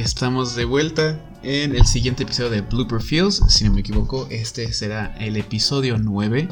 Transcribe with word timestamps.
estamos 0.00 0.54
de 0.54 0.64
vuelta 0.64 1.20
en 1.42 1.76
el 1.76 1.86
siguiente 1.86 2.22
episodio 2.22 2.48
de 2.48 2.62
Blooper 2.62 3.02
Fields. 3.02 3.42
Si 3.48 3.64
no 3.64 3.72
me 3.72 3.80
equivoco, 3.80 4.26
este 4.30 4.72
será 4.72 5.14
el 5.18 5.36
episodio 5.36 5.98
9. 5.98 6.48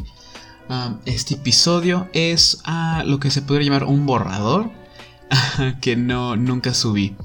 este 1.06 1.34
episodio 1.34 2.08
es 2.12 2.60
ah, 2.64 3.02
lo 3.06 3.18
que 3.18 3.30
se 3.30 3.40
podría 3.40 3.66
llamar 3.66 3.84
un 3.84 4.04
borrador 4.04 4.70
que 5.80 5.96
no 5.96 6.36
nunca 6.36 6.74
subí. 6.74 7.16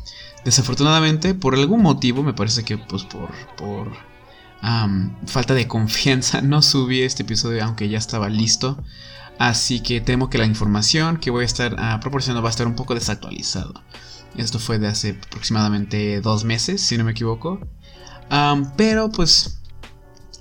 Desafortunadamente, 0.45 1.33
por 1.33 1.55
algún 1.55 1.81
motivo, 1.81 2.23
me 2.23 2.33
parece 2.33 2.63
que 2.63 2.77
pues 2.77 3.03
por, 3.03 3.29
por 3.57 3.91
falta 5.27 5.53
de 5.53 5.67
confianza, 5.67 6.41
no 6.41 6.61
subí 6.61 7.01
este 7.01 7.23
episodio 7.23 7.65
aunque 7.65 7.89
ya 7.89 7.97
estaba 7.97 8.29
listo. 8.29 8.81
Así 9.39 9.81
que 9.81 9.99
temo 9.99 10.29
que 10.29 10.37
la 10.37 10.45
información 10.45 11.17
que 11.17 11.31
voy 11.31 11.43
a 11.43 11.45
estar 11.45 11.75
ah, 11.79 11.99
proporcionando 11.99 12.41
va 12.41 12.49
a 12.49 12.51
estar 12.51 12.67
un 12.67 12.75
poco 12.75 12.95
desactualizado. 12.95 13.73
Esto 14.37 14.59
fue 14.59 14.79
de 14.79 14.87
hace 14.87 15.19
aproximadamente 15.27 16.21
dos 16.21 16.43
meses, 16.43 16.81
si 16.81 16.97
no 16.97 17.03
me 17.03 17.11
equivoco. 17.11 17.59
pero 18.77 19.11
pues 19.11 19.59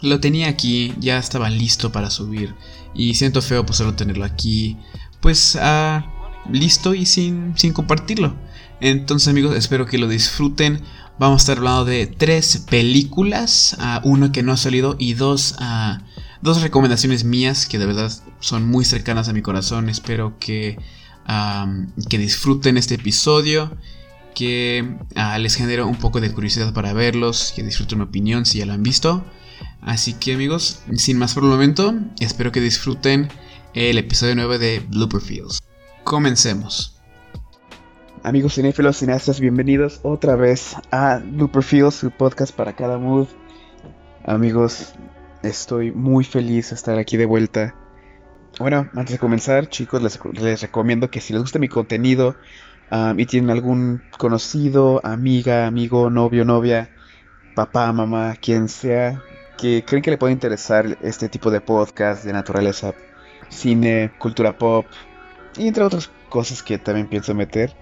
lo 0.02 0.20
tenía 0.20 0.48
aquí, 0.48 0.95
ya 0.98 1.19
estaba 1.19 1.48
listo 1.48 1.92
para 1.92 2.10
subir. 2.10 2.55
Y 2.95 3.14
siento 3.14 3.41
feo 3.41 3.64
pues 3.64 3.78
solo 3.78 3.95
tenerlo 3.95 4.24
aquí, 4.24 4.77
pues 5.20 5.56
uh, 5.56 6.02
listo 6.50 6.95
y 6.95 7.06
sin, 7.06 7.56
sin 7.56 7.73
compartirlo. 7.73 8.36
Entonces 8.80 9.28
amigos, 9.28 9.56
espero 9.56 9.86
que 9.86 9.98
lo 9.98 10.09
disfruten. 10.09 10.83
Vamos 11.19 11.41
a 11.41 11.42
estar 11.42 11.59
hablando 11.59 11.84
de 11.84 12.06
tres 12.06 12.64
películas, 12.69 13.77
uh, 13.78 14.06
uno 14.06 14.33
que 14.33 14.42
no 14.42 14.53
ha 14.53 14.56
salido 14.56 14.97
y 14.98 15.14
dos, 15.14 15.55
uh, 15.61 16.03
dos 16.41 16.62
recomendaciones 16.62 17.25
mías 17.25 17.66
que 17.66 17.78
de 17.78 17.86
verdad 17.86 18.12
son 18.41 18.69
muy 18.69 18.84
cercanas 18.84 19.28
a 19.28 19.33
mi 19.33 19.41
corazón. 19.41 19.88
Espero 19.88 20.38
que 20.41 20.78
que 22.09 22.19
disfruten 22.19 22.77
este 22.77 22.95
episodio, 22.95 23.77
que 24.34 24.97
ah, 25.15 25.39
les 25.39 25.55
genere 25.55 25.83
un 25.83 25.97
poco 25.97 26.20
de 26.20 26.33
curiosidad 26.33 26.73
para 26.73 26.92
verlos, 26.92 27.53
que 27.55 27.62
disfruten 27.62 27.98
mi 27.98 28.05
opinión 28.05 28.47
si 28.47 28.59
ya 28.59 28.67
lo 28.67 28.73
han 28.73 28.83
visto. 28.83 29.25
Así 29.81 30.15
que 30.15 30.34
amigos, 30.34 30.83
sin 30.97 31.19
más 31.19 31.34
por 31.34 31.45
el 31.45 31.50
momento, 31.50 31.95
espero 32.20 32.53
que 32.53 32.61
disfruten 32.61 33.28
el 33.75 33.98
episodio 33.98 34.34
9 34.34 34.59
de 34.59 34.81
Blooper 34.89 35.20
Fields. 35.20 35.61
Comencemos. 36.05 37.00
Amigos 38.25 38.55
cinéfilos, 38.55 38.98
cineastas, 38.98 39.41
bienvenidos 39.41 39.98
otra 40.05 40.37
vez 40.37 40.77
a 40.93 41.20
Blooper 41.25 41.62
Fields, 41.62 41.97
su 41.97 42.11
podcast 42.11 42.55
para 42.55 42.75
cada 42.75 42.98
mood. 42.98 43.27
Amigos, 44.25 44.95
estoy 45.43 45.91
muy 45.91 46.25
feliz 46.25 46.70
de 46.70 46.77
estar 46.77 46.98
aquí 46.98 47.17
de 47.17 47.27
vuelta 47.27 47.75
bueno, 48.62 48.88
antes 48.94 49.12
de 49.12 49.18
comenzar, 49.18 49.68
chicos, 49.68 50.02
les, 50.02 50.62
recomiendo 50.62 51.10
que 51.10 51.20
si 51.20 51.32
les 51.32 51.42
gusta 51.42 51.58
mi 51.58 51.68
contenido 51.68 52.36
y 53.16 53.27
tienen 53.27 53.50
algún 53.50 54.02
conocido, 54.19 55.00
amiga, 55.04 55.66
amigo, 55.66 56.10
novio, 56.10 56.44
novia, 56.44 56.91
papá, 57.54 57.92
mamá, 57.92 58.36
quien 58.41 58.69
sea, 58.69 59.22
que 59.58 59.84
creen 59.84 60.02
que 60.02 60.10
le 60.12 60.19
puede 60.19 60.32
interesar 60.32 60.98
este 61.02 61.28
tipo 61.28 61.50
de 61.50 61.60
podcast 61.60 62.24
de 62.24 62.32
naturaleza, 62.32 62.94
cine, 63.48 64.12
cultura 64.19 64.56
pop 64.56 64.86
y 65.56 65.69
entre 65.69 65.82
otras 65.82 66.10
cosas 66.28 66.62
que 66.62 66.78
también 66.78 67.08
pienso 67.08 67.34
meter, 67.34 67.74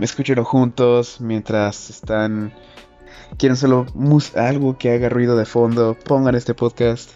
escúchenlo 0.00 0.44
juntos 0.44 1.20
mientras 1.20 1.90
están 1.90 2.52
quieren 3.36 3.56
solo 3.56 3.86
algo 4.36 4.78
que 4.78 4.92
haga 4.92 5.08
ruido 5.08 5.36
de 5.36 5.46
fondo, 5.46 5.96
pongan 6.04 6.34
este 6.34 6.54
podcast 6.54 7.10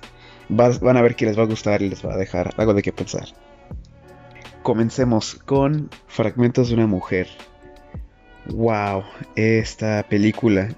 van 0.49 0.97
a 0.97 1.03
ver 1.03 1.17
que 1.17 1.27
les 1.27 1.39
va 1.39 1.43
a 1.43 1.47
gustar 1.47 1.83
y 1.83 1.89
les 1.89 2.05
va 2.05 2.15
a 2.15 2.17
dejar 2.17 2.55
algo 2.57 2.75
de 2.75 2.83
qué 2.83 2.93
pensar. 2.93 3.27
Comencemos 4.63 5.35
con 5.35 5.91
Fragmentos 6.07 6.69
de 6.69 6.75
una 6.75 6.87
mujer. 6.87 7.29
Wow, 8.49 9.05
esta 9.35 10.05
película 10.09 10.69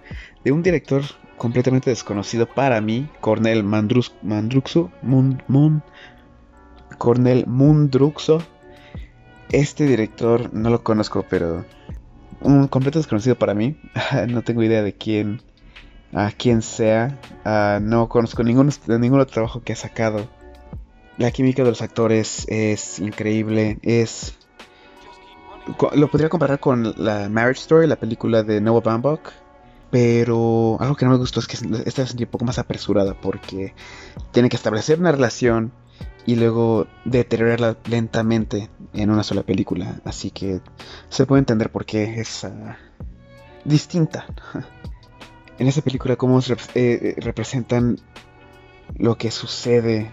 de 0.44 0.52
un 0.52 0.62
director 0.62 1.02
completamente 1.36 1.90
desconocido 1.90 2.46
para 2.46 2.80
mí, 2.80 3.08
Cornel 3.20 3.62
Mandrus, 3.64 4.14
Mandruxo, 4.22 4.90
Cornel 6.98 7.46
Mundruxo. 7.46 8.42
Este 9.50 9.86
director 9.86 10.52
no 10.52 10.68
lo 10.68 10.82
conozco, 10.82 11.24
pero 11.28 11.64
un 12.40 12.68
completo 12.68 12.98
desconocido 12.98 13.36
para 13.36 13.54
mí. 13.54 13.78
no 14.28 14.42
tengo 14.42 14.62
idea 14.62 14.82
de 14.82 14.92
quién 14.92 15.42
a 16.12 16.30
quien 16.30 16.62
sea. 16.62 17.18
no 17.80 18.08
conozco 18.08 18.42
ningún, 18.42 18.72
ningún 18.86 19.26
trabajo 19.26 19.62
que 19.62 19.72
ha 19.72 19.76
sacado. 19.76 20.26
La 21.16 21.30
química 21.32 21.64
de 21.64 21.70
los 21.70 21.82
actores 21.82 22.46
es 22.48 22.98
increíble. 22.98 23.78
Es. 23.82 24.34
Lo 25.94 26.08
podría 26.08 26.28
comparar 26.28 26.60
con 26.60 26.94
la 26.96 27.28
Marriage 27.28 27.60
Story, 27.60 27.86
la 27.86 27.96
película 27.96 28.42
de 28.42 28.60
Noah 28.60 28.80
Baumbach. 28.80 29.32
Pero 29.90 30.76
algo 30.80 30.96
que 30.96 31.06
no 31.06 31.12
me 31.12 31.16
gustó 31.16 31.40
es 31.40 31.46
que 31.46 31.56
esta 31.86 32.02
es 32.02 32.14
un 32.14 32.26
poco 32.26 32.44
más 32.44 32.58
apresurada 32.58 33.14
porque 33.14 33.74
tiene 34.32 34.50
que 34.50 34.56
establecer 34.56 35.00
una 35.00 35.12
relación 35.12 35.72
y 36.26 36.36
luego 36.36 36.86
deteriorarla 37.06 37.78
lentamente 37.88 38.68
en 38.92 39.10
una 39.10 39.22
sola 39.22 39.42
película. 39.42 40.00
Así 40.04 40.30
que 40.30 40.60
se 41.08 41.24
puede 41.24 41.40
entender 41.40 41.70
por 41.70 41.86
qué 41.86 42.20
es 42.20 42.44
ah, 42.44 42.76
distinta. 43.64 44.26
en 45.58 45.66
esta 45.66 45.82
película 45.82 46.16
cómo 46.16 46.38
eh, 46.40 46.56
eh, 46.74 47.14
representan 47.18 47.98
lo 48.96 49.18
que 49.18 49.30
sucede 49.30 50.10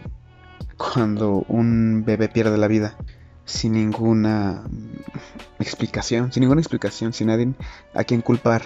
cuando 0.77 1.45
un 1.47 2.03
bebé 2.05 2.29
pierde 2.29 2.57
la 2.57 2.67
vida 2.67 2.97
sin 3.45 3.73
ninguna 3.73 4.63
explicación, 5.59 6.31
sin 6.31 6.41
ninguna 6.41 6.61
explicación, 6.61 7.13
sin 7.13 7.27
nadie 7.27 7.53
a 7.93 8.03
quien 8.03 8.21
culpar. 8.21 8.63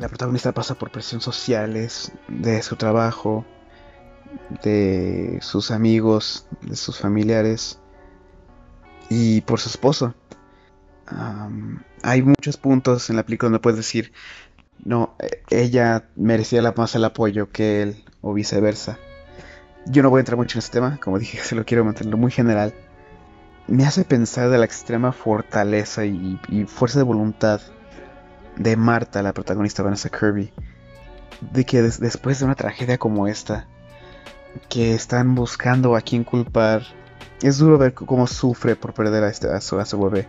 La 0.00 0.08
protagonista 0.08 0.52
pasa 0.52 0.74
por 0.74 0.90
presiones 0.90 1.24
sociales, 1.24 2.12
de 2.26 2.62
su 2.62 2.76
trabajo, 2.76 3.44
de 4.64 5.38
sus 5.40 5.70
amigos, 5.70 6.46
de 6.62 6.76
sus 6.76 6.98
familiares 6.98 7.78
y 9.08 9.42
por 9.42 9.60
su 9.60 9.68
esposo. 9.68 10.14
hay 12.02 12.22
muchos 12.22 12.56
puntos 12.56 13.10
en 13.10 13.16
la 13.16 13.24
película 13.24 13.46
donde 13.48 13.60
puedes 13.60 13.76
decir, 13.76 14.12
no, 14.84 15.14
eh, 15.18 15.42
ella 15.50 16.08
merecía 16.16 16.60
más 16.76 16.94
el 16.94 17.04
apoyo 17.04 17.50
que 17.50 17.82
él 17.82 18.04
o 18.20 18.34
viceversa. 18.34 18.98
Yo 19.86 20.02
no 20.02 20.10
voy 20.10 20.18
a 20.18 20.20
entrar 20.20 20.36
mucho 20.36 20.58
en 20.58 20.60
este 20.60 20.78
tema, 20.78 20.98
como 21.02 21.18
dije, 21.20 21.38
se 21.38 21.54
lo 21.54 21.64
quiero 21.64 21.84
mantener 21.84 22.16
muy 22.16 22.30
general. 22.30 22.74
Me 23.68 23.86
hace 23.86 24.04
pensar 24.04 24.50
de 24.50 24.58
la 24.58 24.64
extrema 24.64 25.12
fortaleza 25.12 26.04
y, 26.04 26.38
fuerza 26.66 26.98
de 26.98 27.04
voluntad 27.04 27.60
de 28.56 28.76
Marta, 28.76 29.22
la 29.22 29.32
protagonista 29.32 29.84
Vanessa 29.84 30.08
Kirby, 30.08 30.52
de 31.52 31.64
que 31.64 31.80
después 31.80 32.40
de 32.40 32.44
una 32.44 32.56
tragedia 32.56 32.98
como 32.98 33.28
esta, 33.28 33.68
que 34.68 34.94
están 34.94 35.36
buscando 35.36 35.94
a 35.94 36.00
quién 36.00 36.24
culpar, 36.24 36.82
es 37.40 37.58
duro 37.58 37.78
ver 37.78 37.94
cómo 37.94 38.26
sufre 38.26 38.74
por 38.76 38.94
perder 38.94 39.24
a, 39.24 39.28
este, 39.28 39.48
a, 39.48 39.60
su, 39.60 39.78
a 39.78 39.86
su 39.86 39.98
bebé. 40.00 40.28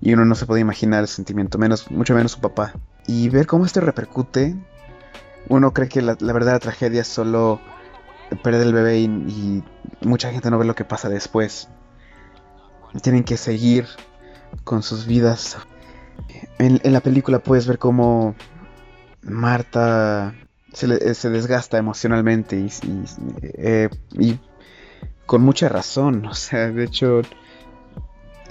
Y 0.00 0.14
uno 0.14 0.24
no 0.24 0.34
se 0.34 0.46
puede 0.46 0.62
imaginar 0.62 1.02
el 1.02 1.08
sentimiento, 1.08 1.58
menos, 1.58 1.90
mucho 1.90 2.14
menos 2.14 2.32
su 2.32 2.40
papá 2.40 2.74
y 3.06 3.28
ver 3.28 3.46
cómo 3.46 3.66
esto 3.66 3.80
repercute. 3.80 4.56
Uno 5.48 5.72
cree 5.72 5.88
que 5.88 6.02
la, 6.02 6.16
la 6.20 6.32
verdadera 6.32 6.60
tragedia 6.60 7.00
es 7.00 7.08
solo 7.08 7.60
perder 8.36 8.66
el 8.68 8.72
bebé 8.72 8.98
y, 8.98 9.62
mucha 10.00 10.32
gente 10.32 10.50
no 10.50 10.58
ve 10.58 10.64
lo 10.64 10.74
que 10.74 10.84
pasa 10.84 11.08
después. 11.08 11.68
Tienen 13.02 13.24
que 13.24 13.36
seguir 13.36 13.86
con 14.64 14.82
sus 14.82 15.06
vidas. 15.06 15.58
En, 16.58 16.80
la 16.92 17.00
película 17.00 17.38
puedes 17.38 17.66
ver 17.66 17.78
cómo 17.78 18.34
Marta 19.22 20.34
se, 20.72 20.86
desgasta 21.30 21.78
emocionalmente 21.78 22.56
y, 22.58 22.70
eh, 23.42 23.88
y, 24.18 24.38
con 25.26 25.42
mucha 25.42 25.68
razón. 25.68 26.26
O 26.30 26.34
sea, 26.34 26.68
de 26.70 26.84
hecho, 26.84 27.22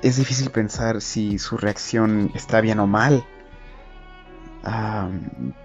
es 0.01 0.17
difícil 0.17 0.49
pensar 0.51 1.01
si 1.01 1.37
su 1.37 1.57
reacción 1.57 2.31
está 2.33 2.61
bien 2.61 2.79
o 2.79 2.87
mal 2.87 3.25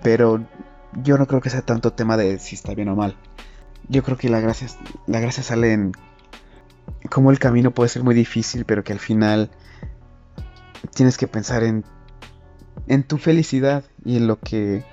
pero 0.02 0.44
yo 1.02 1.18
no 1.18 1.26
creo 1.26 1.40
que 1.40 1.50
sea 1.50 1.62
tanto 1.62 1.92
tema 1.92 2.16
de 2.16 2.38
si 2.38 2.54
está 2.54 2.74
bien 2.74 2.88
o 2.88 2.96
mal. 2.96 3.16
Yo 3.88 4.02
creo 4.02 4.16
que 4.16 4.28
la 4.28 4.40
gracia, 4.40 4.68
la 5.06 5.20
gracia 5.20 5.42
sale 5.42 5.72
en 5.72 5.92
cómo 7.10 7.30
el 7.30 7.38
camino 7.38 7.70
puede 7.70 7.88
ser 7.88 8.02
muy 8.02 8.14
difícil, 8.14 8.64
pero 8.64 8.84
que 8.84 8.92
al 8.92 8.98
final 8.98 9.50
tienes 10.94 11.16
que 11.18 11.28
pensar 11.28 11.62
en, 11.62 11.84
tu 13.04 13.18
felicidad 13.18 13.84
y 14.04 14.16
en 14.16 14.26
lo 14.26 14.40
que. 14.40 14.84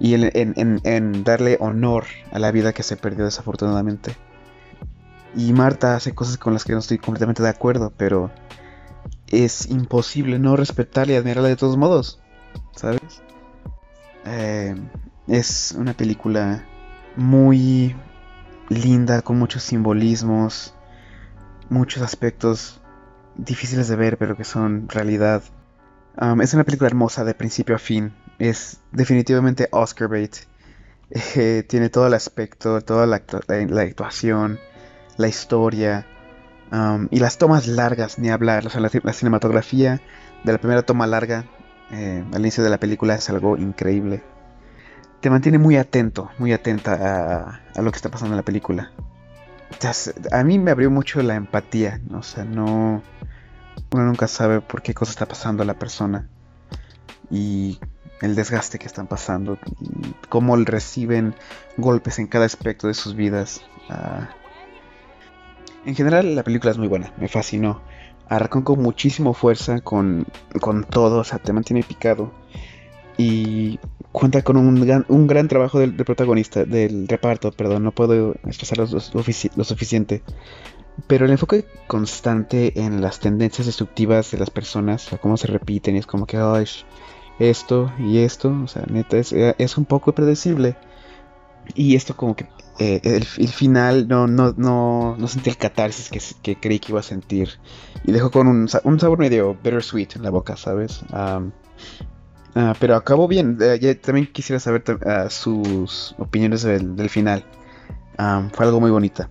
y 0.00 0.14
en, 0.14 0.54
en 0.54 1.24
darle 1.24 1.56
honor 1.60 2.04
a 2.32 2.38
la 2.38 2.50
vida 2.50 2.72
que 2.72 2.82
se 2.82 2.96
perdió 2.96 3.24
desafortunadamente. 3.24 4.16
Y 5.34 5.52
Marta 5.52 5.94
hace 5.94 6.14
cosas 6.14 6.38
con 6.38 6.54
las 6.54 6.64
que 6.64 6.72
no 6.72 6.78
estoy 6.78 6.98
completamente 6.98 7.42
de 7.42 7.50
acuerdo, 7.50 7.92
pero 7.96 8.30
es 9.28 9.68
imposible 9.68 10.38
no 10.38 10.56
respetarle 10.56 11.14
y 11.14 11.16
admirarla 11.16 11.48
de 11.48 11.56
todos 11.56 11.76
modos, 11.76 12.20
¿sabes? 12.74 13.22
Eh, 14.26 14.74
es 15.28 15.74
una 15.76 15.92
película 15.94 16.64
muy 17.16 17.96
linda, 18.68 19.22
con 19.22 19.38
muchos 19.38 19.62
simbolismos, 19.62 20.74
muchos 21.70 22.02
aspectos 22.02 22.80
difíciles 23.36 23.88
de 23.88 23.96
ver, 23.96 24.18
pero 24.18 24.36
que 24.36 24.44
son 24.44 24.88
realidad. 24.88 25.42
Um, 26.20 26.40
es 26.40 26.54
una 26.54 26.64
película 26.64 26.88
hermosa 26.88 27.24
de 27.24 27.34
principio 27.34 27.76
a 27.76 27.78
fin. 27.78 28.14
Es 28.38 28.80
definitivamente 28.92 29.68
Oscar 29.70 30.08
bait. 30.08 30.36
Eh, 31.36 31.62
tiene 31.68 31.88
todo 31.88 32.08
el 32.08 32.14
aspecto, 32.14 32.80
toda 32.80 33.06
la, 33.06 33.22
actuación, 33.80 34.58
la 35.16 35.28
historia 35.28 36.04
um, 36.72 37.06
y 37.12 37.20
las 37.20 37.38
tomas 37.38 37.68
largas, 37.68 38.18
ni 38.18 38.28
hablar. 38.28 38.66
O 38.66 38.70
sea, 38.70 38.80
la, 38.80 38.88
cinematografía 39.12 40.00
de 40.42 40.52
la 40.52 40.58
primera 40.58 40.82
toma 40.82 41.06
larga 41.06 41.44
eh, 41.90 42.24
al 42.32 42.40
inicio 42.40 42.64
de 42.64 42.70
la 42.70 42.78
película 42.78 43.14
es 43.14 43.28
algo 43.30 43.56
increíble. 43.56 44.22
Te 45.20 45.30
mantiene 45.30 45.58
muy 45.58 45.76
atento, 45.76 46.30
muy 46.38 46.52
atenta 46.52 47.60
a, 47.74 47.82
lo 47.82 47.90
que 47.90 47.96
está 47.96 48.10
pasando 48.10 48.34
en 48.34 48.36
la 48.36 48.44
película. 48.44 48.92
a 50.32 50.44
mí 50.44 50.58
me 50.58 50.70
abrió 50.70 50.90
mucho 50.90 51.22
la 51.22 51.34
empatía, 51.34 52.00
o 52.12 52.22
sea, 52.22 52.44
no 52.44 53.02
uno 53.92 54.04
nunca 54.04 54.26
sabe 54.26 54.60
por 54.60 54.82
qué 54.82 54.94
cosa 54.94 55.10
está 55.10 55.26
pasando 55.26 55.62
a 55.62 55.66
la 55.66 55.74
persona 55.74 56.28
y 57.30 57.78
el 58.20 58.34
desgaste 58.34 58.78
que 58.78 58.86
están 58.86 59.06
pasando 59.06 59.58
y 59.80 60.14
cómo 60.28 60.56
reciben 60.56 61.34
golpes 61.76 62.18
en 62.18 62.26
cada 62.26 62.46
aspecto 62.46 62.88
de 62.88 62.94
sus 62.94 63.14
vidas. 63.14 63.62
Ah, 63.88 64.30
en 65.84 65.94
general 65.94 66.34
la 66.34 66.42
película 66.42 66.72
es 66.72 66.78
muy 66.78 66.88
buena, 66.88 67.12
me 67.18 67.28
fascinó. 67.28 67.80
Arrancó 68.28 68.64
con 68.64 68.82
muchísimo 68.82 69.34
fuerza, 69.34 69.80
con, 69.80 70.26
con 70.60 70.84
todo, 70.84 71.20
o 71.20 71.24
sea, 71.24 71.38
te 71.38 71.52
mantiene 71.52 71.82
picado. 71.82 72.32
Y 73.18 73.78
cuenta 74.12 74.42
con 74.42 74.56
un 74.56 74.86
gran, 74.86 75.04
un 75.08 75.26
gran 75.26 75.48
trabajo 75.48 75.78
del, 75.78 75.94
protagonista, 75.94 76.64
del 76.64 77.08
reparto, 77.08 77.52
perdón, 77.52 77.84
no 77.84 77.92
puedo 77.92 78.32
expresar 78.46 78.78
lo, 78.78 79.00
suficiente. 79.64 80.22
Pero 81.06 81.26
el 81.26 81.30
enfoque 81.30 81.66
constante 81.86 82.80
en 82.80 83.00
las 83.00 83.20
tendencias 83.20 83.66
destructivas 83.66 84.30
de 84.30 84.38
las 84.38 84.50
personas, 84.50 85.12
o 85.12 85.18
cómo 85.18 85.36
se 85.36 85.46
repiten, 85.46 85.96
y 85.96 85.98
es 85.98 86.06
como 86.06 86.26
que, 86.26 86.38
esto 87.38 87.92
y 87.98 88.18
esto, 88.18 88.54
o 88.64 88.66
sea, 88.66 88.84
neta, 88.90 89.18
es, 89.18 89.32
eh, 89.32 89.54
es 89.58 89.76
un 89.76 89.84
poco 89.84 90.12
predecible. 90.12 90.76
Y 91.74 91.96
esto 91.96 92.16
como 92.16 92.36
que 92.36 92.46
eh, 92.78 93.00
el, 93.04 93.24
final 93.24 94.06
no, 94.06 94.26
no, 94.26 94.52
no, 94.56 95.16
no 95.16 95.28
sentí 95.28 95.50
el 95.50 95.56
catarsis 95.56 96.34
que, 96.42 96.56
creí 96.56 96.78
que 96.78 96.92
iba 96.92 97.00
a 97.00 97.02
sentir. 97.02 97.50
Y 98.04 98.12
dejó 98.12 98.30
con 98.30 98.46
un, 98.46 98.68
un 98.84 99.00
sabor 99.00 99.18
medio 99.18 99.54
bittersweet 99.54 100.16
en 100.16 100.22
la 100.22 100.30
boca, 100.30 100.56
¿sabes? 100.56 101.02
Ah, 101.12 102.74
pero 102.78 102.96
acabó 102.96 103.28
bien. 103.28 103.58
Eh, 103.60 103.94
también 103.96 104.26
quisiera 104.32 104.60
saber 104.60 104.82
uh, 104.88 105.28
sus 105.30 106.14
opiniones 106.18 106.62
del, 106.62 107.10
final. 107.10 107.44
fue 108.52 108.66
algo 108.66 108.80
muy 108.80 108.90
bonita. 108.90 109.30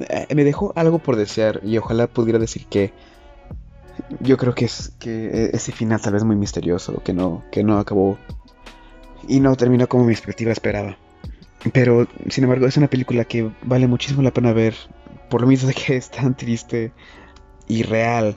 Eh, 0.00 0.34
me 0.34 0.44
dejó 0.44 0.72
algo 0.76 0.98
por 0.98 1.16
desear 1.16 1.60
y 1.64 1.78
ojalá 1.78 2.06
pudiera 2.06 2.38
decir 2.38 2.66
que 2.66 2.92
yo 4.20 4.36
creo 4.36 4.54
que 4.54 4.64
es 4.64 4.92
que 4.98 5.50
ese 5.52 5.72
final 5.72 6.00
tal 6.00 6.14
vez 6.14 6.24
muy 6.24 6.36
misterioso, 6.36 7.02
que 7.02 7.12
no, 7.12 7.44
que 7.50 7.64
no 7.64 7.78
acabó 7.78 8.18
y 9.26 9.40
no 9.40 9.56
terminó 9.56 9.88
como 9.88 10.04
mi 10.04 10.14
perspectiva 10.14 10.52
esperaba. 10.52 10.96
Pero, 11.72 12.06
sin 12.28 12.44
embargo, 12.44 12.66
es 12.66 12.76
una 12.76 12.88
película 12.88 13.24
que 13.24 13.50
vale 13.62 13.86
muchísimo 13.86 14.22
la 14.22 14.32
pena 14.32 14.52
ver, 14.52 14.74
por 15.28 15.40
lo 15.40 15.46
mismo 15.46 15.68
de 15.68 15.74
que 15.74 15.96
es 15.96 16.10
tan 16.10 16.36
triste 16.36 16.92
y 17.66 17.82
real. 17.82 18.36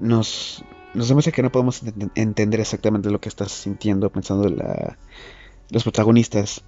Nos, 0.00 0.64
nos 0.94 1.08
demuestra 1.08 1.32
que 1.32 1.42
no 1.42 1.52
podemos 1.52 1.82
entender 2.14 2.60
exactamente 2.60 3.10
lo 3.10 3.20
que 3.20 3.28
estás 3.28 3.52
sintiendo, 3.52 4.10
pensando 4.10 4.48
los 5.70 5.82
protagonistas, 5.82 6.62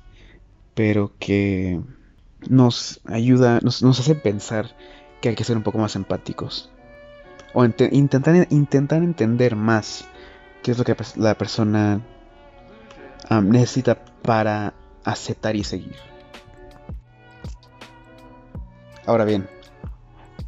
pero 0.75 1.13
que 1.19 1.81
nos 2.49 3.01
ayuda, 3.07 3.61
nos, 3.63 3.83
hace 3.83 4.15
pensar 4.15 4.75
que 5.21 5.31
hay 5.31 5.35
que 5.35 5.45
ser 5.45 5.57
un 5.57 5.63
poco 5.63 5.79
más 5.79 5.97
empáticos. 5.97 6.71
O 7.53 7.65
intentar, 7.65 8.47
intentar 8.51 9.03
entender 9.03 9.57
más 9.57 10.05
qué 10.63 10.71
es 10.71 10.79
lo 10.79 10.85
que 10.85 10.95
la 11.17 11.37
persona 11.37 12.01
necesita 13.43 14.03
para 14.23 14.75
aceptar 15.05 15.57
y 15.57 15.65
seguir. 15.65 15.97
Ahora 19.07 19.25
bien, 19.25 19.49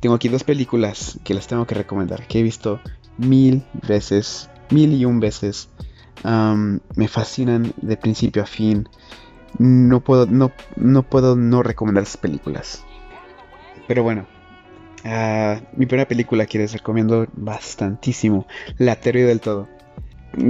tengo 0.00 0.14
aquí 0.14 0.28
dos 0.28 0.44
películas 0.44 1.18
que 1.24 1.34
les 1.34 1.46
tengo 1.46 1.66
que 1.66 1.74
recomendar, 1.74 2.26
que 2.26 2.40
he 2.40 2.42
visto 2.42 2.80
mil 3.18 3.64
veces, 3.86 4.50
mil 4.70 4.92
y 4.92 5.04
un 5.04 5.20
veces. 5.20 5.68
me 6.24 7.08
fascinan 7.08 7.72
de 7.80 7.96
principio 7.96 8.42
a 8.42 8.46
fin 8.46 8.88
no 9.58 10.00
puedo 10.00 10.26
no, 10.26 10.52
no 10.76 11.02
puedo 11.02 11.36
no 11.36 11.62
recomendar 11.62 12.02
esas 12.02 12.16
películas. 12.16 12.84
Pero 13.86 14.02
bueno, 14.02 14.26
ah, 15.04 15.60
mi 15.76 15.86
primera 15.86 16.08
película 16.08 16.46
que 16.46 16.58
les 16.58 16.72
recomiendo 16.72 17.26
bastantísimo, 17.34 18.46
La 18.78 18.96
teoría 18.96 19.26
del 19.26 19.40
todo. 19.40 19.68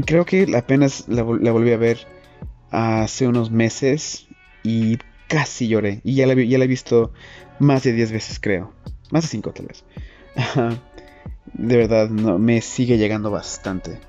Creo 0.06 0.24
que 0.24 0.56
apenas 0.56 1.08
la, 1.08 1.22
volví 1.22 1.72
a 1.72 1.76
ver 1.76 2.06
hace 2.72 3.28
unos 3.28 3.50
meses 3.50 4.26
y 4.64 4.98
casi 5.28 5.68
lloré. 5.68 6.00
Y 6.02 6.14
ya 6.14 6.26
la, 6.26 6.34
ya 6.34 6.58
la 6.58 6.64
he 6.64 6.68
visto 6.68 7.12
más 7.58 7.84
de 7.84 7.92
10 7.92 8.12
veces, 8.12 8.40
creo. 8.40 8.72
Más 9.10 9.22
de 9.22 9.28
5 9.28 9.52
tal 9.52 9.66
vez. 9.66 9.84
de 11.52 11.76
verdad, 11.76 12.08
no, 12.08 12.38
me 12.38 12.60
sigue 12.60 12.98
llegando 12.98 13.30
bastante. 13.30 14.00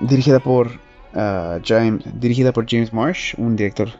dirigida 0.00 0.40
por 0.40 0.80
dirigida 2.14 2.52
por 2.52 2.66
James 2.68 2.92
Marsh, 2.92 3.34
un 3.36 3.54
director 3.56 3.90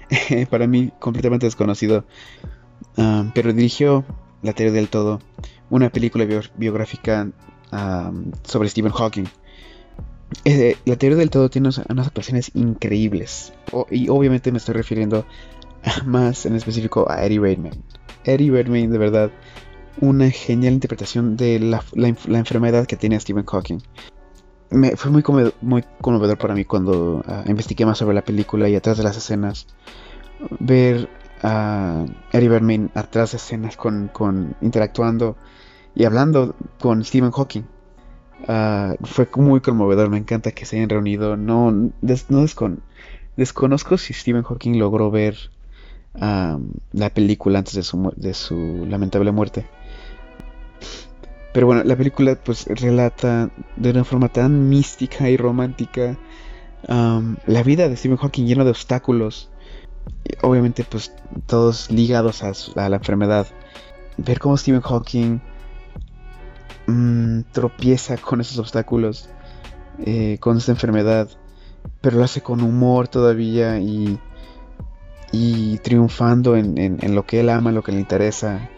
para 0.50 0.66
mí 0.66 0.90
completamente 0.98 1.46
desconocido, 1.46 2.04
pero 3.34 3.52
dirigió 3.52 4.04
La 4.42 4.52
teoría 4.52 4.72
del 4.72 4.88
todo, 4.88 5.20
una 5.70 5.90
película 5.90 6.26
biográfica 6.56 7.28
sobre 8.42 8.68
Stephen 8.68 8.92
Hawking. 8.92 9.26
La 10.84 10.96
teoría 10.96 11.18
del 11.18 11.30
todo 11.30 11.50
tiene 11.50 11.68
unas, 11.68 12.06
actuaciones 12.06 12.50
increíbles, 12.54 13.52
y 13.90 14.08
obviamente 14.08 14.52
me 14.52 14.58
estoy 14.58 14.74
refiriendo 14.74 15.26
más 16.06 16.46
en 16.46 16.56
específico 16.56 17.10
a 17.10 17.24
Eddie 17.24 17.40
Redmayne. 17.40 17.78
Eddie 18.24 18.50
Redmayne, 18.50 18.92
de 18.92 18.98
verdad, 18.98 19.30
una 20.00 20.30
genial 20.30 20.74
interpretación 20.74 21.36
de 21.36 21.58
la, 21.58 21.82
enfermedad 22.06 22.86
que 22.86 22.96
tiene 22.96 23.20
Stephen 23.20 23.44
Hawking 23.44 23.80
fue 24.96 25.10
muy, 25.10 25.82
conmovedor 26.00 26.38
para 26.38 26.54
mí 26.54 26.64
cuando 26.64 27.22
ah, 27.26 27.44
investigué 27.46 27.84
más 27.84 27.98
sobre 27.98 28.14
la 28.14 28.22
película 28.22 28.68
y 28.68 28.74
atrás 28.74 28.96
de 28.96 29.04
las 29.04 29.16
escenas. 29.16 29.66
Ver 30.58 31.08
a 31.42 32.04
Eddie 32.32 32.48
Berman 32.48 32.90
atrás 32.94 33.32
de 33.32 33.36
escenas 33.36 33.76
con, 33.76 34.56
interactuando 34.60 35.36
y 35.94 36.04
hablando 36.04 36.54
con 36.80 37.04
Stephen 37.04 37.32
Hawking. 37.32 37.64
Ah, 38.48 38.94
fue 39.02 39.28
muy 39.36 39.60
conmovedor, 39.60 40.10
me 40.10 40.18
encanta 40.18 40.52
que 40.52 40.64
se 40.64 40.76
hayan 40.76 40.88
reunido. 40.88 41.36
No, 41.36 41.70
no 41.70 41.90
desconozco 43.36 43.98
si 43.98 44.12
Stephen 44.12 44.42
Hawking 44.42 44.78
logró 44.78 45.10
ver 45.10 45.36
la 46.14 47.10
película 47.14 47.60
antes 47.60 47.74
de 47.74 47.82
su, 47.82 48.12
de 48.16 48.34
su 48.34 48.86
lamentable 48.86 49.32
muerte. 49.32 49.66
Pero 51.52 51.66
bueno, 51.66 51.84
la 51.84 51.96
película 51.96 52.34
pues 52.34 52.66
relata 52.66 53.50
de 53.76 53.90
una 53.90 54.04
forma 54.04 54.28
tan 54.28 54.68
mística 54.68 55.28
y 55.28 55.36
romántica 55.36 56.16
la 56.88 57.62
vida 57.62 57.88
de 57.88 57.96
Stephen 57.96 58.16
Hawking 58.16 58.46
lleno 58.46 58.64
de 58.64 58.70
obstáculos. 58.70 59.50
obviamente 60.42 60.84
pues 60.84 61.12
todos 61.46 61.90
ligados 61.90 62.42
a, 62.42 62.88
la 62.88 62.96
enfermedad. 62.96 63.46
Ver 64.16 64.38
cómo 64.38 64.56
Stephen 64.56 64.80
Hawking 64.80 65.40
mm, 66.86 67.40
tropieza 67.52 68.16
con 68.16 68.40
esos 68.40 68.58
obstáculos, 68.58 69.28
eh, 70.04 70.38
con 70.40 70.58
esta 70.58 70.72
enfermedad, 70.72 71.28
pero 72.00 72.18
lo 72.18 72.24
hace 72.24 72.40
con 72.40 72.62
humor 72.62 73.08
todavía 73.08 73.78
y, 73.78 74.18
y 75.32 75.78
triunfando 75.78 76.56
en, 76.56 76.78
en 76.78 77.14
lo 77.14 77.26
que 77.26 77.40
él 77.40 77.50
ama, 77.50 77.72
lo 77.72 77.82
que 77.82 77.92
le 77.92 78.00
interesa 78.00 78.70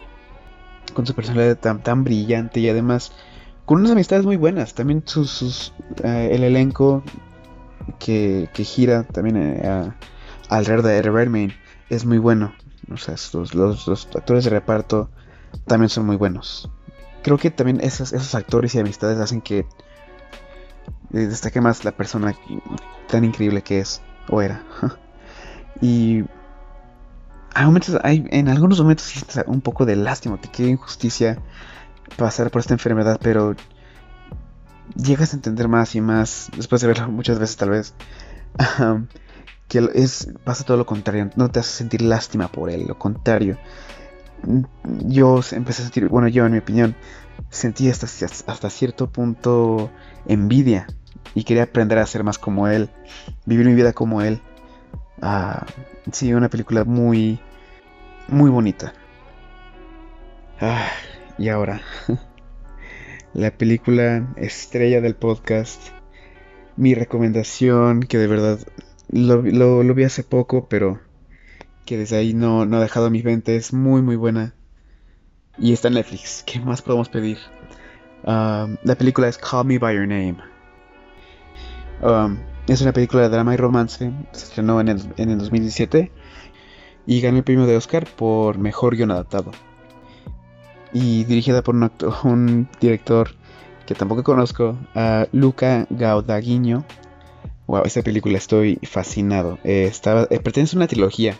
con 0.93 1.05
su 1.05 1.13
personalidad 1.13 1.57
tan, 1.57 1.83
tan 1.83 2.03
brillante 2.03 2.59
y 2.59 2.69
además 2.69 3.11
con 3.65 3.79
unas 3.79 3.91
amistades 3.91 4.25
muy 4.25 4.37
buenas. 4.37 4.73
También 4.73 5.03
sus, 5.05 5.73
eh, 6.03 6.29
el 6.31 6.43
elenco 6.43 7.03
que, 7.99 8.49
gira 8.53 9.03
también 9.03 9.37
eh, 9.37 9.91
alrededor 10.49 10.83
de 10.83 11.01
Redmayne 11.03 11.55
es 11.89 12.05
muy 12.05 12.17
bueno. 12.17 12.53
O 12.91 12.97
sea, 12.97 13.15
los, 13.33 13.87
actores 14.15 14.45
de 14.45 14.49
reparto 14.49 15.09
también 15.65 15.89
son 15.89 16.05
muy 16.05 16.15
buenos. 16.15 16.69
Creo 17.25 17.39
que 17.39 17.49
también 17.49 17.79
esos, 17.81 18.35
actores 18.35 18.75
y 18.75 18.79
amistades 18.79 19.17
hacen 19.17 19.41
que 19.41 19.61
eh, 19.61 19.65
destaque 21.09 21.59
más 21.59 21.83
la 21.83 21.91
persona 21.91 22.35
tan 23.07 23.25
increíble 23.25 23.63
que 23.63 23.79
es 23.79 24.03
o 24.29 24.43
era. 24.43 24.63
y 25.81 26.23
hay, 28.03 28.27
en 28.29 28.47
algunos 28.47 28.79
momentos 28.79 29.25
un 29.47 29.61
poco 29.61 29.87
de 29.87 29.95
lástima, 29.95 30.39
que 30.39 30.49
qué 30.49 30.67
injusticia 30.67 31.41
pasar 32.15 32.51
por 32.51 32.59
esta 32.59 32.75
enfermedad, 32.75 33.19
pero 33.19 33.55
llegas 34.95 35.33
a 35.33 35.37
entender 35.37 35.67
más 35.67 35.95
y 35.95 36.01
más, 36.01 36.51
después 36.55 36.83
de 36.83 36.89
verlo 36.89 37.07
muchas 37.09 37.39
veces 37.39 37.57
tal 37.57 37.71
vez, 37.71 37.95
que 39.67 39.89
es, 39.95 40.31
pasa 40.43 40.63
todo 40.63 40.77
lo 40.77 40.85
contrario, 40.85 41.31
no 41.35 41.49
te 41.49 41.59
hace 41.59 41.71
sentir 41.71 42.03
lástima 42.03 42.49
por 42.49 42.69
él, 42.69 42.85
lo 42.85 42.99
contrario, 42.99 43.57
yo 45.07 45.41
empecé 45.51 45.81
a 45.81 45.85
sentir, 45.85 46.07
bueno, 46.07 46.27
yo 46.27 46.45
en 46.45 46.51
mi 46.51 46.57
opinión, 46.59 46.95
sentí 47.49 47.89
hasta, 47.89 48.05
hasta 48.05 48.69
cierto 48.69 49.09
punto 49.09 49.91
envidia 50.27 50.87
y 51.33 51.43
quería 51.43 51.63
aprender 51.63 51.97
a 51.97 52.05
ser 52.05 52.23
más 52.23 52.37
como 52.37 52.67
él, 52.67 52.89
vivir 53.45 53.65
mi 53.65 53.73
vida 53.73 53.93
como 53.93 54.21
él. 54.21 54.41
Ah, 55.21 55.65
sí, 56.11 56.33
una 56.33 56.49
película 56.49 56.83
muy, 56.83 57.39
muy 58.27 58.49
bonita. 58.49 58.93
Ah, 60.59 60.89
y 61.37 61.49
ahora, 61.49 61.81
la 63.33 63.51
película 63.51 64.33
estrella 64.37 65.01
del 65.01 65.15
podcast, 65.15 65.81
mi 66.77 66.95
recomendación, 66.95 68.01
que 68.01 68.17
de 68.17 68.27
verdad 68.27 68.59
lo, 69.09 69.41
lo, 69.41 69.93
vi 69.93 70.03
hace 70.03 70.23
poco, 70.23 70.67
pero 70.69 70.99
que 71.85 71.97
desde 71.97 72.17
ahí 72.17 72.33
no, 72.33 72.65
no 72.65 72.77
ha 72.77 72.81
dejado 72.81 73.09
mi 73.09 73.23
mente, 73.23 73.55
es 73.55 73.73
muy, 73.73 74.01
muy 74.01 74.15
buena. 74.15 74.53
Y 75.57 75.73
está 75.73 75.87
en 75.87 75.95
Netflix, 75.95 76.43
¿qué 76.45 76.59
más 76.59 76.81
podemos 76.81 77.09
pedir? 77.09 77.37
Ah, 78.25 78.67
la 78.83 78.95
película 78.95 79.27
es 79.27 79.37
Call 79.37 79.65
Me 79.65 79.77
By 79.77 79.95
Your 79.95 80.07
Name. 80.07 80.37
Um, 82.01 82.37
es 82.67 82.81
una 82.81 82.91
película 82.91 83.23
de 83.23 83.29
drama 83.29 83.53
y 83.53 83.57
romance. 83.57 84.11
Se 84.31 84.45
estrenó 84.45 84.81
en 84.81 84.89
el, 84.89 85.01
en 85.17 85.29
el 85.29 85.37
2017 85.37 86.11
y 87.05 87.21
ganó 87.21 87.37
el 87.37 87.43
premio 87.43 87.65
de 87.65 87.77
Oscar 87.77 88.05
por 88.05 88.57
mejor 88.57 88.95
guion 88.95 89.11
adaptado. 89.11 89.51
Y 90.91 91.23
dirigida 91.25 91.61
por 91.61 91.75
un, 91.75 91.91
un 92.23 92.67
director 92.79 93.29
que 93.85 93.95
tampoco 93.95 94.23
conozco, 94.23 94.77
Luca 95.31 95.85
Guadagnino. 95.89 96.85
Wow, 97.67 97.83
esta 97.85 98.01
película 98.01 98.37
estoy 98.37 98.79
fascinado. 98.83 99.59
Eh, 99.63 99.85
estaba, 99.85 100.27
eh, 100.29 100.39
pertenece 100.39 100.75
a 100.75 100.79
una 100.79 100.87
trilogía, 100.87 101.35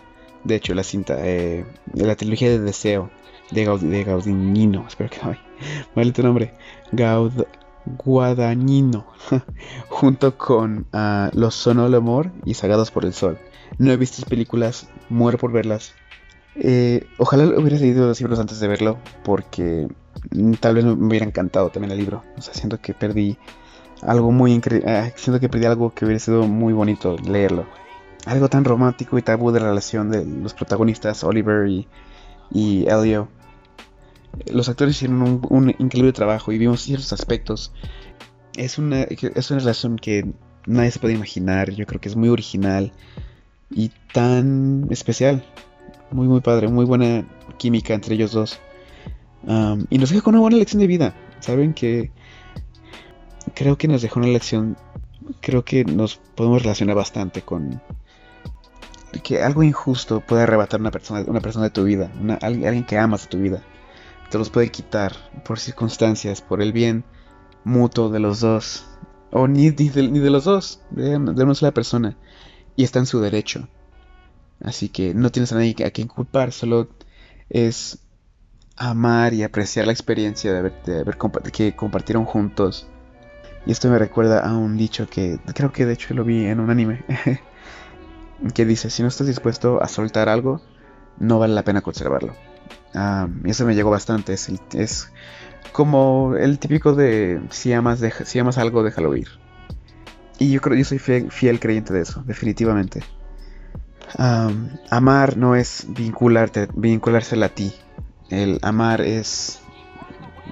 de 0.46 0.56
hecho, 0.56 0.74
la 0.74 0.84
cinta, 0.84 1.18
eh, 1.20 1.66
la 1.94 2.16
trilogía 2.16 2.50
de 2.50 2.60
Deseo 2.60 3.10
de, 3.52 3.66
Gaud 3.66 3.84
Espero 4.88 5.10
que 5.10 5.20
no 5.24 6.12
tu 6.14 6.24
nombre. 6.24 6.54
Gaud 6.92 7.46
Guadagnino, 7.86 9.06
junto 9.90 10.38
con 10.38 10.88
uh, 10.94 11.30
Los 11.34 11.56
Sono 11.56 11.86
el 11.86 11.96
Amor 11.96 12.32
y 12.46 12.54
Sagados 12.54 12.92
por 12.92 13.06
el 13.06 13.14
Sol. 13.14 13.38
No 13.78 13.92
he 13.92 13.98
visto 13.98 14.26
películas, 14.28 14.88
muero 15.10 15.38
por 15.38 15.52
verlas. 15.52 15.94
Eh, 16.56 17.06
ojalá 17.18 17.46
hubiera 17.46 17.78
leído 17.78 18.08
los 18.08 18.20
libros 18.22 18.40
antes 18.40 18.60
de 18.60 18.68
verlo, 18.68 18.98
porque 19.24 19.88
mm, 20.32 20.54
tal 20.54 20.76
vez 20.76 20.86
me 20.86 20.94
hubiera 20.94 21.26
encantado 21.26 21.70
también 21.70 21.92
el 21.92 21.98
libro. 21.98 22.24
O 22.38 22.42
sea, 22.42 22.54
siento 22.54 22.80
que 22.80 22.94
perdí 22.94 23.38
algo 24.02 24.32
muy 24.32 24.54
increíble. 24.54 24.90
Ah, 24.90 25.12
siento 25.16 25.40
que 25.40 25.50
perdí 25.50 25.66
algo 25.66 25.94
que 25.94 26.06
hubiera 26.06 26.20
sido 26.20 26.48
muy 26.48 26.74
bonito 26.74 27.18
leerlo. 27.18 27.66
Algo 28.26 28.50
tan 28.50 28.66
romántico 28.66 29.18
y 29.18 29.22
tabú 29.22 29.52
de 29.52 29.60
la 29.60 29.68
relación 29.68 30.10
de 30.10 30.26
los 30.26 30.54
protagonistas, 30.54 31.24
Oliver 31.24 31.68
y, 31.70 32.86
Elio 32.88 33.30
los 34.48 34.70
actores 34.70 34.96
hicieron 34.96 35.42
un, 35.50 35.76
increíble 35.80 36.12
trabajo 36.12 36.52
y 36.52 36.58
vimos 36.58 36.82
ciertos 36.82 37.14
aspectos. 37.14 37.72
Es 38.56 38.78
una, 38.78 39.04
es 39.04 39.52
una 39.52 39.60
relación 39.60 39.98
que 39.98 40.26
nadie 40.66 40.92
se 40.92 41.00
puede 41.00 41.14
imaginar. 41.14 41.72
Yo 41.72 41.86
creo 41.86 42.02
que 42.02 42.10
es 42.10 42.16
muy 42.16 42.30
original 42.30 42.92
y 43.70 43.92
tan 44.14 44.88
especial. 44.90 45.44
Muy, 46.12 46.28
muy 46.28 46.42
padre. 46.42 46.68
Muy 46.68 46.86
buena 46.86 47.26
química 47.58 47.94
entre 47.94 48.16
ellos 48.16 48.32
dos. 48.32 48.60
y 49.90 49.98
nos 49.98 50.10
deja 50.10 50.22
con 50.22 50.36
una 50.36 50.42
buena 50.42 50.58
lección 50.58 50.82
de 50.82 50.88
vida. 50.88 51.16
Saben 51.40 51.74
que 51.74 52.12
creo 53.54 53.78
que 53.78 53.88
nos 53.88 54.02
dejó 54.02 54.20
una 54.20 54.30
lección. 54.30 54.78
Creo 55.42 55.64
que 55.64 55.86
nos 55.86 56.18
podemos 56.18 56.62
relacionar 56.62 56.96
bastante 56.96 57.42
con 57.42 57.82
que 59.22 59.44
algo 59.44 59.64
injusto 59.64 60.22
puede 60.22 60.44
arrebatar 60.44 60.80
una 60.80 60.92
persona, 60.92 61.24
una 61.28 61.42
persona 61.42 61.66
de 61.66 61.72
tu 61.72 61.84
vida, 61.84 62.12
alguien 62.42 62.86
que 62.86 62.98
amas 62.98 63.24
de 63.24 63.30
tu 63.30 63.38
vida 63.38 63.64
te 64.30 64.38
los 64.38 64.50
puede 64.50 64.70
quitar 64.70 65.14
por 65.44 65.60
circunstancias, 65.60 66.42
por 66.42 66.62
el 66.62 66.74
bien 66.74 67.04
mutuo 67.64 68.10
de 68.10 68.20
los 68.20 68.40
dos. 68.40 68.86
O 69.32 69.48
ni, 69.48 69.70
de, 69.70 70.30
los 70.30 70.46
dos, 70.46 70.82
de, 70.92 71.18
una 71.18 71.56
sola 71.56 71.74
persona. 71.74 72.18
Y 72.76 72.84
está 72.84 73.00
en 73.00 73.06
su 73.06 73.20
derecho. 73.20 73.68
Así 74.64 74.90
que 74.90 75.14
no 75.14 75.32
tienes 75.32 75.52
a 75.52 75.56
nadie 75.56 75.76
a 75.86 75.92
quien 75.92 76.08
culpar, 76.08 76.52
solo 76.52 76.90
es 77.50 78.00
amar 78.78 79.34
y 79.34 79.44
apreciar 79.44 79.86
la 79.86 79.94
experiencia 79.94 80.52
de 80.52 80.60
haber, 80.60 80.74
que 81.52 81.76
compartieron 81.76 82.26
juntos. 82.26 82.88
Y 83.66 83.72
esto 83.72 83.90
me 83.90 84.00
recuerda 84.00 84.40
a 84.40 84.56
un 84.58 84.78
dicho 84.78 85.08
que 85.08 85.40
creo 85.54 85.72
que 85.72 85.86
de 85.86 85.94
hecho 85.94 86.14
lo 86.14 86.24
vi 86.24 86.46
en 86.46 86.60
un 86.60 86.70
anime. 86.70 87.04
que 88.54 88.66
dice, 88.66 88.90
si 88.90 89.02
no 89.02 89.08
estás 89.08 89.28
dispuesto 89.28 89.82
a 89.82 89.88
soltar 89.88 90.30
algo, 90.30 90.62
no 91.20 91.40
vale 91.40 91.54
la 91.54 91.64
pena 91.64 91.82
conservarlo. 91.82 92.36
y 93.44 93.50
eso 93.50 93.66
me 93.66 93.76
llegó 93.76 93.90
bastante. 93.90 94.34
Es, 94.34 94.52
es, 94.74 95.12
como 95.72 96.36
el 96.38 96.60
típico 96.60 96.94
de 96.94 97.42
si 97.50 97.74
amas, 97.74 98.02
si 98.26 98.40
amas 98.40 98.58
algo, 98.58 98.84
déjalo 98.84 99.16
ir. 99.16 99.28
Y 100.38 100.52
yo 100.52 100.62
creo 100.62 100.78
yo 100.78 100.86
soy 100.86 101.00
fiel, 101.00 101.60
creyente 101.60 101.94
de 101.94 102.02
eso, 102.02 102.24
definitivamente. 102.26 103.04
amar 104.90 105.38
no 105.38 105.56
es 105.56 105.86
vincularte, 105.90 106.68
vinculársela 106.76 107.48
a 107.48 107.50
ti. 107.50 107.74
El 108.30 108.60
amar 108.64 109.02
es, 109.02 109.62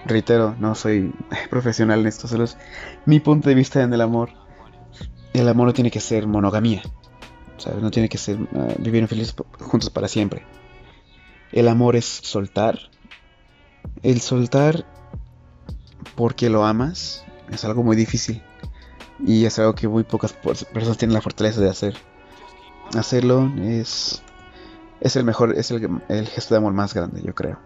reitero, 0.06 0.56
no 0.60 0.76
soy 0.76 1.14
profesional 1.50 2.02
en 2.02 2.08
esto, 2.08 2.28
solo 2.28 2.46
mi 3.06 3.20
punto 3.20 3.50
de 3.50 3.56
vista 3.56 3.82
en 3.82 3.94
el 3.94 4.02
amor. 4.02 4.30
El 5.34 5.50
amor 5.50 5.68
no 5.68 5.74
tiene 5.74 5.92
que 5.92 6.00
ser 6.00 6.28
monogamía. 6.28 6.84
No 7.82 7.92
tiene 7.92 8.10
que 8.10 8.18
ser 8.18 8.38
uh, 8.40 8.76
vivir 8.80 9.08
felices 9.08 9.36
juntos 9.60 9.90
para 9.90 10.08
siempre. 10.08 10.44
El 11.52 11.68
amor 11.68 11.96
es 11.96 12.06
soltar. 12.06 12.80
El 14.02 14.22
soltar 14.22 14.86
porque 16.16 16.50
lo 16.50 16.66
amas 16.66 17.24
es 17.52 17.64
algo 17.66 17.84
muy 17.84 17.96
difícil. 17.96 18.42
Y 19.26 19.46
es 19.46 19.60
algo 19.60 19.76
que 19.76 19.88
muy 19.88 20.04
pocas 20.04 20.34
personas 20.34 20.98
tienen 20.98 21.14
la 21.14 21.22
fortaleza 21.22 21.62
de 21.62 21.70
hacer. 21.70 21.96
Hacerlo 22.98 23.52
es, 23.62 24.22
es 25.00 25.16
el 25.16 25.24
mejor, 25.24 25.58
es 25.58 25.72
el, 25.72 26.28
gesto 26.28 26.54
de 26.54 26.58
amor 26.58 26.74
más 26.74 26.94
grande, 26.94 27.22
yo 27.24 27.34
creo. 27.34 27.60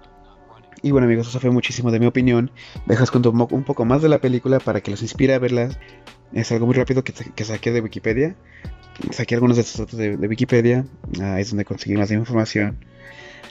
Y 0.84 0.92
bueno 0.92 1.06
amigos, 1.06 1.28
eso 1.28 1.40
fue 1.40 1.50
muchísimo 1.50 1.90
de 1.92 2.00
mi 2.00 2.06
opinión. 2.06 2.52
Dejas 2.86 3.10
con 3.10 3.26
un 3.26 3.64
poco 3.64 3.86
más 3.86 4.02
de 4.02 4.10
la 4.10 4.20
película 4.20 4.60
para 4.60 4.82
que 4.82 4.92
los 4.92 5.02
inspire 5.02 5.34
a 5.34 5.40
verla. 5.40 5.70
Es 6.34 6.52
algo 6.52 6.68
muy 6.68 6.76
rápido 6.76 7.04
que, 7.04 7.14
que 7.14 7.46
saqué 7.46 7.72
de 7.72 7.82
Wikipedia. 7.82 8.36
Saqué 9.12 9.36
algunos 9.36 9.58
de 9.58 9.62
estos 9.62 9.80
datos 9.80 9.98
de, 9.98 10.28
Wikipedia. 10.28 10.86
Ahí 11.22 11.42
es 11.42 11.50
donde 11.50 11.66
conseguí 11.66 11.96
más 11.96 12.12
información 12.12 12.78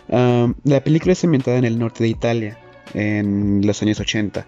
la 0.08 0.82
película 0.84 1.12
es 1.12 1.24
ambientada 1.24 1.58
en 1.58 1.64
el 1.64 1.78
norte 1.78 2.04
de 2.04 2.08
Italia, 2.08 2.58
en 2.94 3.66
los 3.66 3.82
años 3.82 4.00
80. 4.00 4.46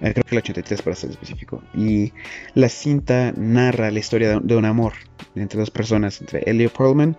Eh, 0.00 0.12
creo 0.12 0.24
que 0.24 0.34
el 0.34 0.38
83 0.38 0.82
para 0.82 0.96
ser 0.96 1.10
específico. 1.10 1.62
Y 1.74 2.12
la 2.54 2.68
cinta 2.68 3.32
narra 3.36 3.90
la 3.90 3.98
historia 3.98 4.40
de, 4.40 4.56
un 4.56 4.64
amor 4.64 4.94
entre 5.34 5.60
dos 5.60 5.70
personas, 5.70 6.20
entre 6.20 6.42
Elio 6.46 6.70
Perlman, 6.72 7.16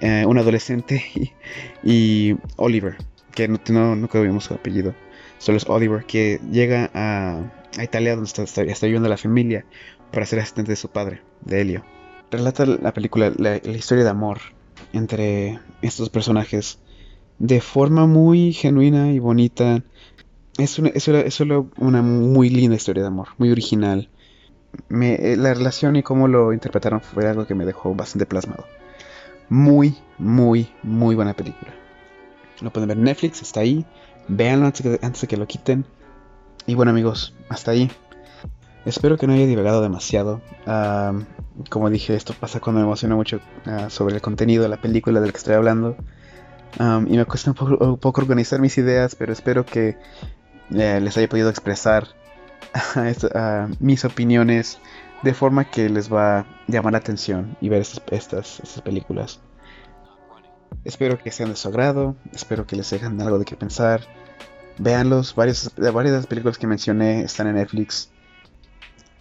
eh, 0.00 0.24
un 0.26 0.38
adolescente, 0.38 1.04
y, 1.82 2.36
Oliver, 2.56 2.96
que 3.34 3.48
no, 3.48 3.60
no, 3.68 3.96
nunca 3.96 4.20
vimos 4.20 4.44
su 4.44 4.54
apellido, 4.54 4.94
solo 5.38 5.58
es 5.58 5.68
Oliver, 5.68 6.04
que 6.04 6.40
llega 6.50 6.90
a, 6.94 7.42
Italia 7.80 8.16
donde 8.16 8.28
está, 8.28 8.86
viviendo 8.86 9.08
la 9.08 9.16
familia 9.16 9.64
para 10.10 10.26
ser 10.26 10.40
asistente 10.40 10.72
de 10.72 10.76
su 10.76 10.88
padre, 10.88 11.22
de 11.42 11.60
Elio. 11.60 11.99
Relata 12.30 12.64
la 12.66 12.92
película 12.92 13.32
la 13.36 13.56
historia 13.56 14.04
de 14.04 14.10
amor 14.10 14.38
entre 14.92 15.58
estos 15.82 16.08
personajes 16.10 16.78
de 17.40 17.60
forma 17.60 18.06
muy 18.06 18.52
genuina 18.52 19.10
y 19.12 19.18
bonita. 19.18 19.82
Es 20.58 20.78
una, 20.78 20.90
es 20.90 21.40
una, 21.40 22.02
muy 22.02 22.50
linda 22.50 22.76
historia 22.76 23.02
de 23.02 23.08
amor, 23.08 23.28
muy 23.38 23.50
original. 23.50 24.10
Eh, 24.90 25.36
la 25.36 25.54
relación 25.54 25.96
y 25.96 26.02
cómo 26.02 26.28
lo 26.28 26.52
interpretaron 26.52 27.00
fue 27.00 27.26
algo 27.26 27.46
que 27.46 27.54
me 27.54 27.64
dejó 27.64 27.94
bastante 27.94 28.26
plasmado. 28.26 28.66
Muy, 29.48 29.96
muy, 30.18 30.68
muy 30.82 31.14
buena 31.14 31.34
película. 31.34 31.72
Lo 32.60 32.70
pueden 32.70 32.88
ver 32.88 32.98
en 32.98 33.04
Netflix, 33.04 33.42
está 33.42 33.60
ahí. 33.60 33.86
Véanlo 34.28 34.66
antes, 34.66 35.20
de 35.20 35.26
que 35.26 35.36
lo 35.38 35.46
quiten. 35.46 35.86
Y 36.66 36.74
bueno 36.74 36.90
amigos, 36.90 37.34
hasta 37.48 37.70
ahí. 37.70 37.90
Espero 38.84 39.16
que 39.18 39.26
no 39.26 39.34
haya 39.34 39.46
divagado 39.46 39.82
demasiado. 39.82 40.40
como 41.68 41.90
dije, 41.90 42.14
esto 42.14 42.34
pasa 42.38 42.60
cuando 42.60 42.80
me 42.80 42.86
emociona 42.86 43.14
mucho 43.14 43.40
ah, 43.66 43.90
sobre 43.90 44.14
el 44.14 44.20
contenido 44.20 44.62
de 44.62 44.68
la 44.68 44.80
película 44.80 45.20
del 45.20 45.32
que 45.32 45.38
estoy 45.38 45.54
hablando 45.54 45.96
y 46.78 47.16
me 47.16 47.24
cuesta 47.24 47.50
un 47.50 47.98
poco, 47.98 48.20
organizar 48.20 48.60
mis 48.60 48.78
ideas, 48.78 49.14
pero 49.14 49.32
espero 49.32 49.66
que 49.66 49.96
eh, 50.72 51.00
les 51.00 51.16
haya 51.16 51.28
podido 51.28 51.50
expresar 51.50 52.08
mis 53.80 54.04
opiniones 54.04 54.78
de 55.22 55.34
forma 55.34 55.64
que 55.64 55.88
les 55.88 56.12
va 56.12 56.40
a 56.40 56.46
llamar 56.68 56.92
la 56.92 56.98
atención 56.98 57.56
y 57.60 57.68
ver 57.68 57.82
estas, 57.82 58.02
estas, 58.10 58.80
películas. 58.82 59.40
Espero 60.84 61.18
que 61.18 61.30
sean 61.32 61.50
de 61.50 61.56
su 61.56 61.68
agrado, 61.68 62.16
espero 62.32 62.66
que 62.66 62.76
les 62.76 62.88
dejen 62.88 63.20
algo 63.20 63.38
de 63.38 63.44
qué 63.44 63.56
pensar. 63.56 64.02
Veanlos, 64.78 65.34
varias 65.34 65.74
de 65.76 65.92
las 65.92 66.26
películas 66.26 66.56
que 66.56 66.66
mencioné 66.66 67.22
están 67.22 67.48
en 67.48 67.56
Netflix. 67.56 68.10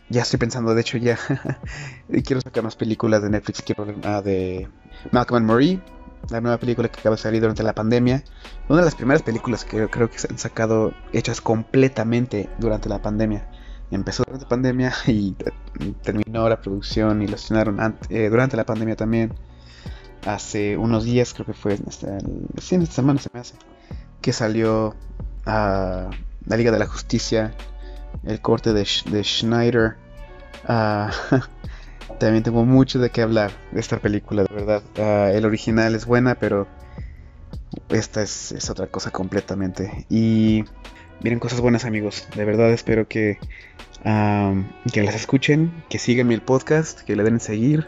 Ya 0.09 0.23
estoy 0.23 0.39
pensando, 0.39 0.73
de 0.73 0.81
hecho 0.81 0.97
ya 0.97 1.19
quiero 2.25 2.41
sacar 2.41 2.63
más 2.63 2.75
películas 2.75 3.21
de 3.21 3.29
Netflix. 3.29 3.61
Quiero 3.61 3.83
una 3.83 4.21
de 4.23 4.67
Malcolm 5.11 5.37
and 5.37 5.45
Marie, 5.45 5.79
la 6.29 6.41
nueva 6.41 6.57
película 6.57 6.89
que 6.89 6.99
acaba 6.99 7.15
de 7.15 7.21
salir 7.21 7.41
durante 7.41 7.61
la 7.61 7.73
pandemia. 7.73 8.23
Una 8.67 8.79
de 8.79 8.85
las 8.85 8.95
primeras 8.95 9.21
películas 9.21 9.65
que 9.65 9.87
creo 9.87 10.09
que 10.09 10.17
se 10.17 10.27
han 10.27 10.39
sacado 10.39 10.93
hechas 11.13 11.41
completamente 11.41 12.49
durante 12.57 12.89
la 12.89 13.01
pandemia. 13.01 13.47
Empezó 13.91 14.23
durante 14.23 14.45
la 14.45 14.49
pandemia 14.49 14.93
y 15.07 15.35
terminó 16.01 16.49
la 16.49 16.59
producción 16.59 17.21
y 17.21 17.27
lo 17.27 17.35
estrenaron 17.35 17.97
eh, 18.09 18.29
durante 18.29 18.57
la 18.57 18.65
pandemia 18.65 18.95
también. 18.95 19.33
Hace 20.25 20.75
unos 20.75 21.05
días, 21.05 21.33
creo 21.33 21.45
que 21.45 21.53
fue, 21.53 21.75
esta, 21.87 22.17
sí, 22.57 22.75
esta 22.75 22.95
semana 22.95 23.21
se 23.21 23.29
me 23.31 23.39
hace, 23.39 23.55
que 24.21 24.33
salió 24.33 24.95
a 25.45 26.09
la 26.45 26.57
Liga 26.57 26.71
de 26.71 26.79
la 26.79 26.87
Justicia, 26.87 27.53
el 28.23 28.41
corte 28.41 28.73
de, 28.73 28.87
de 29.11 29.23
Schneider. 29.23 29.95
Uh, 30.67 31.09
también 32.19 32.43
tengo 32.43 32.65
mucho 32.65 32.99
de 32.99 33.09
qué 33.09 33.21
hablar 33.21 33.51
de 33.71 33.79
esta 33.79 33.97
película, 33.97 34.43
de 34.43 34.53
verdad. 34.53 34.83
Uh, 34.97 35.35
el 35.35 35.45
original 35.45 35.95
es 35.95 36.05
buena, 36.05 36.35
pero 36.35 36.67
esta 37.89 38.21
es, 38.21 38.69
otra 38.69 38.87
cosa 38.87 39.11
completamente. 39.11 40.05
Y 40.09 40.63
miren 41.23 41.39
cosas 41.39 41.61
buenas 41.61 41.85
amigos, 41.85 42.27
de 42.35 42.45
verdad 42.45 42.71
espero 42.71 43.07
que, 43.07 43.39
que 44.03 45.03
las 45.03 45.15
escuchen, 45.15 45.71
que 45.89 45.99
sigan 45.99 46.31
el 46.31 46.41
podcast, 46.41 47.01
que 47.01 47.15
le 47.15 47.23
den 47.23 47.39
seguir, 47.39 47.87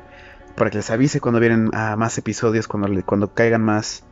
para 0.55 0.69
que 0.69 0.77
les 0.77 0.89
avise 0.89 1.19
cuando 1.19 1.39
vienen 1.39 1.69
más 1.97 2.17
episodios, 2.17 2.67
cuando, 2.67 3.05
cuando 3.05 3.33
caigan 3.33 3.61
más. 3.61 4.03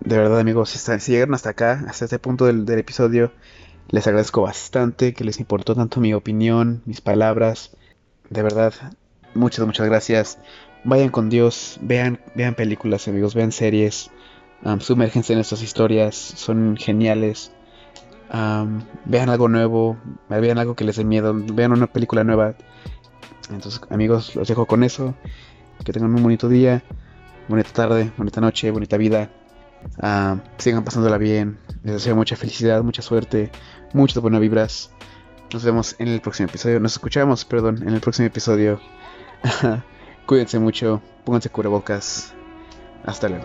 De 0.00 0.16
verdad 0.16 0.40
amigos, 0.40 0.70
si, 0.70 0.78
están, 0.78 0.98
llegaron 0.98 1.34
hasta 1.34 1.50
acá, 1.50 1.84
hasta 1.88 2.06
este 2.06 2.18
punto 2.18 2.46
del 2.46 2.78
episodio, 2.78 3.32
les 3.90 4.06
agradezco 4.06 4.42
bastante 4.42 5.14
que 5.14 5.24
les 5.24 5.40
importó 5.40 5.74
tanto 5.74 6.00
mi 6.00 6.14
opinión, 6.14 6.82
mis 6.86 7.00
palabras. 7.00 7.76
De 8.30 8.42
verdad, 8.42 8.72
muchas, 9.34 9.66
muchas 9.66 9.86
gracias. 9.86 10.38
Vayan 10.84 11.10
con 11.10 11.30
Dios, 11.30 11.78
vean, 11.80 12.20
vean 12.34 12.54
películas, 12.54 13.08
amigos, 13.08 13.34
vean 13.34 13.52
series, 13.52 14.10
um, 14.64 14.80
sumérgense 14.80 15.32
en 15.32 15.38
estas 15.38 15.62
historias, 15.62 16.14
son 16.14 16.76
geniales. 16.76 17.52
Vean 18.30 19.28
algo 19.28 19.48
nuevo, 19.48 19.96
vean 20.28 20.58
algo 20.58 20.74
que 20.74 20.84
les 20.84 20.96
dé 20.96 21.04
miedo, 21.04 21.32
vean 21.36 21.72
una 21.72 21.86
película 21.86 22.24
nueva. 22.24 22.54
Entonces, 23.50 23.80
amigos, 23.90 24.34
los 24.34 24.48
dejo 24.48 24.66
con 24.66 24.82
eso. 24.82 25.14
Que 25.84 25.92
tengan 25.92 26.14
un 26.14 26.22
bonito 26.22 26.48
día, 26.48 26.82
bonita 27.48 27.70
tarde, 27.70 28.10
bonita 28.16 28.40
noche, 28.40 28.70
bonita 28.70 28.96
vida. 28.96 29.30
Uh, 29.98 30.38
sigan 30.58 30.84
pasándola 30.84 31.18
bien. 31.18 31.58
Les 31.82 31.94
deseo 31.94 32.16
mucha 32.16 32.36
felicidad, 32.36 32.82
mucha 32.82 33.02
suerte, 33.02 33.50
muchas 33.92 34.22
buenas 34.22 34.40
vibras. 34.40 34.90
Nos 35.52 35.64
vemos 35.64 35.96
en 35.98 36.08
el 36.08 36.20
próximo 36.20 36.48
episodio. 36.48 36.80
Nos 36.80 36.92
escuchamos, 36.92 37.44
perdón, 37.44 37.82
en 37.86 37.94
el 37.94 38.00
próximo 38.00 38.26
episodio. 38.26 38.80
Cuídense 40.26 40.58
mucho, 40.58 41.02
pónganse 41.24 41.50
cubrebocas. 41.50 42.32
Hasta 43.04 43.28
luego. 43.28 43.44